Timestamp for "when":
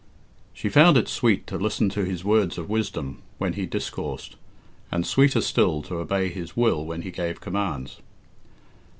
3.37-3.53, 6.83-7.03